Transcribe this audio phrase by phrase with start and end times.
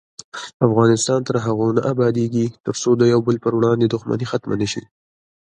[0.67, 4.83] افغانستان تر هغو نه ابادیږي، ترڅو د یو بل پر وړاندې دښمني ختمه نشي.